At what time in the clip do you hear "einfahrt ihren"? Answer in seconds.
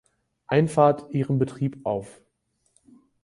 0.47-1.37